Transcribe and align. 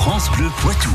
France 0.00 0.30
Bleu 0.36 0.46
Poitou. 0.60 0.90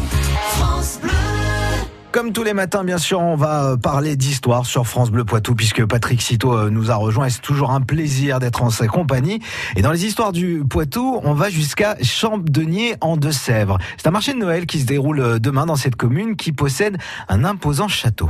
Comme 2.13 2.31
tous 2.31 2.43
les 2.43 2.53
matins, 2.53 2.85
bien 2.85 2.97
sûr, 2.97 3.19
on 3.19 3.35
va 3.35 3.65
euh, 3.65 3.77
parler 3.77 4.15
d'histoire 4.15 4.65
sur 4.65 4.87
France 4.87 5.11
Bleu 5.11 5.25
Poitou, 5.25 5.55
puisque 5.55 5.85
Patrick 5.85 6.21
Citeau 6.21 6.53
euh, 6.53 6.69
nous 6.69 6.89
a 6.89 6.95
rejoint 6.95 7.25
et 7.25 7.29
c'est 7.29 7.41
toujours 7.41 7.71
un 7.71 7.81
plaisir 7.81 8.39
d'être 8.39 8.63
en 8.63 8.69
sa 8.69 8.87
compagnie. 8.87 9.41
Et 9.75 9.81
dans 9.81 9.91
les 9.91 10.05
histoires 10.05 10.31
du 10.31 10.63
Poitou, 10.67 11.19
on 11.23 11.33
va 11.33 11.49
jusqu'à 11.49 11.97
Champdenier 12.01 12.95
en 13.01 13.17
Deux-Sèvres. 13.17 13.77
C'est 13.97 14.07
un 14.07 14.11
marché 14.11 14.33
de 14.33 14.39
Noël 14.39 14.65
qui 14.65 14.79
se 14.79 14.85
déroule 14.85 15.19
euh, 15.19 15.37
demain 15.37 15.65
dans 15.65 15.75
cette 15.75 15.97
commune 15.97 16.37
qui 16.37 16.53
possède 16.53 16.97
un 17.27 17.43
imposant 17.43 17.89
château. 17.89 18.29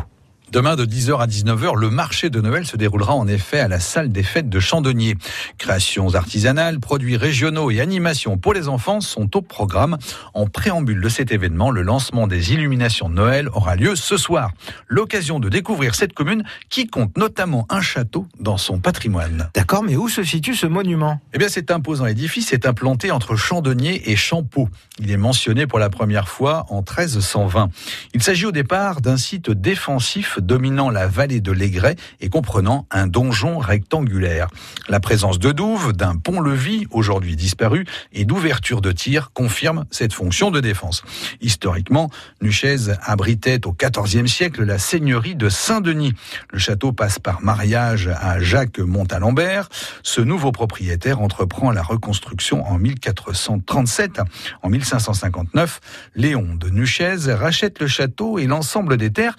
Demain 0.53 0.75
de 0.75 0.85
10h 0.85 1.19
à 1.19 1.25
19h, 1.25 1.75
le 1.75 1.89
marché 1.89 2.29
de 2.29 2.39
Noël 2.39 2.63
se 2.67 2.77
déroulera 2.77 3.15
en 3.15 3.27
effet 3.27 3.59
à 3.59 3.67
la 3.67 3.79
salle 3.79 4.11
des 4.11 4.21
fêtes 4.21 4.49
de 4.49 4.59
Chandonnier. 4.59 5.17
Créations 5.57 6.13
artisanales, 6.13 6.79
produits 6.79 7.17
régionaux 7.17 7.71
et 7.71 7.81
animations 7.81 8.37
pour 8.37 8.53
les 8.53 8.67
enfants 8.67 9.01
sont 9.01 9.35
au 9.35 9.41
programme. 9.41 9.97
En 10.35 10.45
préambule 10.45 11.01
de 11.01 11.09
cet 11.09 11.31
événement, 11.31 11.71
le 11.71 11.81
lancement 11.81 12.27
des 12.27 12.53
illuminations 12.53 13.09
de 13.09 13.15
Noël 13.15 13.49
aura 13.49 13.75
lieu 13.75 13.95
ce 13.95 14.15
soir. 14.15 14.51
L'occasion 14.87 15.39
de 15.39 15.49
découvrir 15.49 15.95
cette 15.95 16.13
commune 16.13 16.43
qui 16.69 16.85
compte 16.85 17.17
notamment 17.17 17.65
un 17.71 17.81
château 17.81 18.27
dans 18.39 18.57
son 18.57 18.77
patrimoine. 18.77 19.49
D'accord, 19.55 19.81
mais 19.81 19.95
où 19.95 20.07
se 20.07 20.23
situe 20.23 20.53
ce 20.53 20.67
monument? 20.67 21.19
Eh 21.33 21.39
bien, 21.39 21.49
cet 21.49 21.71
imposant 21.71 22.05
édifice 22.05 22.53
est 22.53 22.67
implanté 22.67 23.09
entre 23.09 23.35
Chandonnier 23.35 24.11
et 24.11 24.15
Champeau. 24.15 24.69
Il 24.99 25.09
est 25.09 25.17
mentionné 25.17 25.65
pour 25.65 25.79
la 25.79 25.89
première 25.89 26.27
fois 26.27 26.67
en 26.69 26.81
1320. 26.81 27.71
Il 28.13 28.21
s'agit 28.21 28.45
au 28.45 28.51
départ 28.51 29.01
d'un 29.01 29.17
site 29.17 29.49
défensif 29.49 30.37
dominant 30.43 30.89
la 30.89 31.07
vallée 31.07 31.41
de 31.41 31.51
l'Aigret 31.51 31.95
et 32.21 32.29
comprenant 32.29 32.87
un 32.91 33.07
donjon 33.07 33.57
rectangulaire. 33.57 34.47
La 34.89 34.99
présence 34.99 35.39
de 35.39 35.51
douves, 35.51 35.93
d'un 35.93 36.15
pont-levis, 36.15 36.85
aujourd'hui 36.91 37.35
disparu, 37.35 37.85
et 38.11 38.25
d'ouverture 38.25 38.81
de 38.81 38.91
tir 38.91 39.31
confirme 39.33 39.85
cette 39.89 40.13
fonction 40.13 40.51
de 40.51 40.59
défense. 40.59 41.03
Historiquement, 41.41 42.09
Nuchez 42.41 42.77
abritait 43.01 43.65
au 43.65 43.73
XIVe 43.73 44.27
siècle 44.27 44.63
la 44.63 44.77
seigneurie 44.77 45.35
de 45.35 45.49
Saint-Denis. 45.49 46.13
Le 46.51 46.59
château 46.59 46.91
passe 46.91 47.19
par 47.19 47.41
mariage 47.41 48.09
à 48.19 48.39
Jacques 48.39 48.79
Montalembert. 48.79 49.69
Ce 50.03 50.21
nouveau 50.21 50.51
propriétaire 50.51 51.21
entreprend 51.21 51.71
la 51.71 51.81
reconstruction 51.81 52.65
en 52.65 52.77
1437. 52.77 54.21
En 54.61 54.69
1559, 54.69 55.79
Léon 56.15 56.55
de 56.55 56.69
Nuchez 56.69 57.15
rachète 57.27 57.79
le 57.79 57.87
château 57.87 58.39
et 58.39 58.45
l'ensemble 58.45 58.97
des 58.97 59.11
terres. 59.11 59.35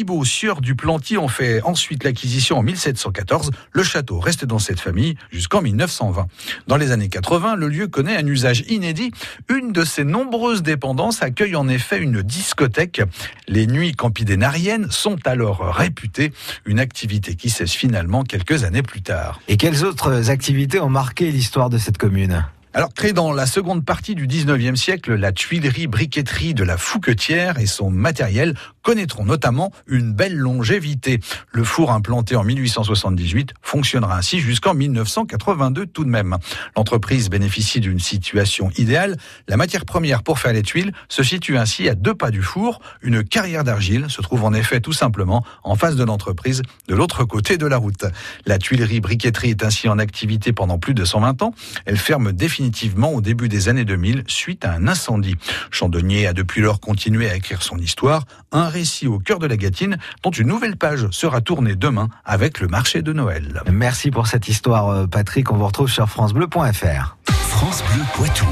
Thibault, 0.00 0.24
sieur 0.24 0.62
du 0.62 0.76
Planty, 0.76 1.18
en 1.18 1.28
fait 1.28 1.60
ensuite 1.62 2.04
l'acquisition 2.04 2.56
en 2.56 2.62
1714. 2.62 3.50
Le 3.70 3.82
château 3.82 4.18
reste 4.18 4.46
dans 4.46 4.58
cette 4.58 4.80
famille 4.80 5.16
jusqu'en 5.30 5.60
1920. 5.60 6.26
Dans 6.68 6.78
les 6.78 6.90
années 6.90 7.10
80, 7.10 7.56
le 7.56 7.68
lieu 7.68 7.86
connaît 7.86 8.16
un 8.16 8.26
usage 8.26 8.64
inédit. 8.70 9.10
Une 9.50 9.72
de 9.72 9.84
ses 9.84 10.04
nombreuses 10.04 10.62
dépendances 10.62 11.22
accueille 11.22 11.54
en 11.54 11.68
effet 11.68 11.98
une 11.98 12.22
discothèque. 12.22 13.02
Les 13.46 13.66
nuits 13.66 13.92
campidénariennes 13.92 14.90
sont 14.90 15.18
alors 15.26 15.66
réputées, 15.66 16.32
une 16.64 16.80
activité 16.80 17.34
qui 17.34 17.50
cesse 17.50 17.74
finalement 17.74 18.24
quelques 18.24 18.64
années 18.64 18.80
plus 18.80 19.02
tard. 19.02 19.38
Et 19.48 19.58
quelles 19.58 19.84
autres 19.84 20.30
activités 20.30 20.80
ont 20.80 20.88
marqué 20.88 21.30
l'histoire 21.30 21.68
de 21.68 21.76
cette 21.76 21.98
commune? 21.98 22.42
Alors, 22.72 22.94
créée 22.94 23.12
dans 23.12 23.32
la 23.32 23.46
seconde 23.46 23.84
partie 23.84 24.14
du 24.14 24.28
19e 24.28 24.76
siècle, 24.76 25.16
la 25.16 25.32
tuilerie 25.32 25.88
briqueterie 25.88 26.54
de 26.54 26.62
la 26.62 26.76
Fouquetière 26.76 27.58
et 27.58 27.66
son 27.66 27.90
matériel 27.90 28.54
connaîtront 28.82 29.24
notamment 29.24 29.72
une 29.86 30.12
belle 30.12 30.36
longévité. 30.36 31.20
Le 31.52 31.64
four 31.64 31.92
implanté 31.92 32.36
en 32.36 32.44
1878 32.44 33.54
fonctionnera 33.62 34.16
ainsi 34.16 34.40
jusqu'en 34.40 34.74
1982 34.74 35.86
tout 35.86 36.04
de 36.04 36.10
même. 36.10 36.36
L'entreprise 36.76 37.30
bénéficie 37.30 37.80
d'une 37.80 37.98
situation 37.98 38.70
idéale. 38.76 39.16
La 39.48 39.56
matière 39.56 39.84
première 39.84 40.22
pour 40.22 40.38
faire 40.38 40.52
les 40.52 40.62
tuiles 40.62 40.92
se 41.08 41.22
situe 41.22 41.58
ainsi 41.58 41.88
à 41.88 41.94
deux 41.94 42.14
pas 42.14 42.30
du 42.30 42.42
four. 42.42 42.80
Une 43.02 43.22
carrière 43.24 43.64
d'argile 43.64 44.06
se 44.08 44.22
trouve 44.22 44.44
en 44.44 44.52
effet 44.52 44.80
tout 44.80 44.92
simplement 44.92 45.44
en 45.62 45.76
face 45.76 45.96
de 45.96 46.04
l'entreprise 46.04 46.62
de 46.88 46.94
l'autre 46.94 47.24
côté 47.24 47.58
de 47.58 47.66
la 47.66 47.76
route. 47.76 48.04
La 48.46 48.58
tuilerie 48.58 49.00
briqueterie 49.00 49.50
est 49.50 49.64
ainsi 49.64 49.88
en 49.88 49.98
activité 49.98 50.52
pendant 50.52 50.78
plus 50.78 50.94
de 50.94 51.04
120 51.04 51.42
ans. 51.42 51.54
Elle 51.84 51.98
ferme 51.98 52.32
définitivement 52.32 53.12
au 53.12 53.20
début 53.20 53.48
des 53.48 53.68
années 53.68 53.84
2000 53.84 54.24
suite 54.26 54.64
à 54.64 54.72
un 54.72 54.88
incendie. 54.88 55.36
Chandonnier 55.70 56.26
a 56.26 56.32
depuis 56.32 56.60
lors 56.60 56.80
continué 56.80 57.28
à 57.28 57.36
écrire 57.36 57.62
son 57.62 57.78
histoire. 57.78 58.24
Récit 58.70 59.06
au 59.06 59.18
cœur 59.18 59.38
de 59.38 59.46
la 59.46 59.56
Gâtine, 59.56 59.98
dont 60.22 60.30
une 60.30 60.48
nouvelle 60.48 60.76
page 60.76 61.08
sera 61.10 61.40
tournée 61.40 61.76
demain 61.76 62.08
avec 62.24 62.60
le 62.60 62.68
marché 62.68 63.02
de 63.02 63.12
Noël. 63.12 63.62
Merci 63.70 64.10
pour 64.10 64.26
cette 64.26 64.48
histoire, 64.48 64.88
euh, 64.88 65.06
Patrick. 65.06 65.52
On 65.52 65.56
vous 65.56 65.66
retrouve 65.66 65.90
sur 65.90 66.08
FranceBleu.fr. 66.08 67.16
France 67.26 67.84
Bleu 67.92 68.02
Poitou. 68.14 68.46